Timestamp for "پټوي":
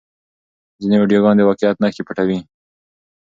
2.07-2.39